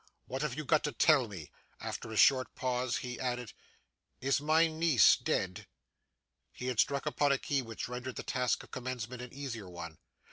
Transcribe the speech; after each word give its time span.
What 0.25 0.41
have 0.41 0.55
you 0.55 0.65
got 0.65 0.83
to 0.85 0.91
tell 0.91 1.27
me?' 1.27 1.51
After 1.79 2.11
a 2.11 2.17
short 2.17 2.55
pause, 2.55 2.97
he 3.05 3.19
added, 3.19 3.53
'Is 4.19 4.41
my 4.41 4.65
niece 4.65 5.15
dead?' 5.15 5.67
He 6.51 6.65
had 6.69 6.79
struck 6.79 7.05
upon 7.05 7.31
a 7.31 7.37
key 7.37 7.61
which 7.61 7.87
rendered 7.87 8.15
the 8.15 8.23
task 8.23 8.63
of 8.63 8.71
commencement 8.71 9.21
an 9.21 9.31
easier 9.31 9.69
one. 9.69 9.99